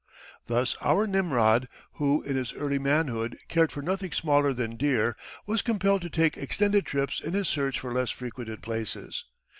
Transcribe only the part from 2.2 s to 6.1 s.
in his early manhood cared for nothing smaller than deer, was compelled to